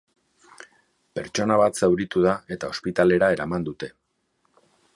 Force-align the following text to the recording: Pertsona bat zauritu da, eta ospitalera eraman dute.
Pertsona 1.19 1.57
bat 1.61 1.77
zauritu 1.81 2.23
da, 2.27 2.33
eta 2.57 2.71
ospitalera 2.77 3.29
eraman 3.37 3.69
dute. 3.69 3.91